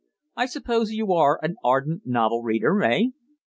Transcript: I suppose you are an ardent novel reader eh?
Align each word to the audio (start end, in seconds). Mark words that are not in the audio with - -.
I 0.35 0.47
suppose 0.47 0.91
you 0.93 1.13
are 1.13 1.39
an 1.43 1.57
ardent 1.63 2.07
novel 2.07 2.41
reader 2.41 2.81
eh? 2.81 3.01